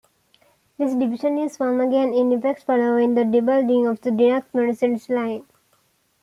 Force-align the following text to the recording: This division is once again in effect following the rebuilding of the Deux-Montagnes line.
This 0.79 0.95
division 0.95 1.37
is 1.37 1.59
once 1.59 1.79
again 1.79 2.11
in 2.11 2.31
effect 2.31 2.63
following 2.63 3.13
the 3.13 3.21
rebuilding 3.23 3.85
of 3.85 4.01
the 4.01 4.09
Deux-Montagnes 4.09 5.09
line. 5.09 5.45